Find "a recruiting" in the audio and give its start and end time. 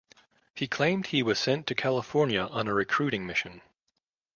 2.67-3.27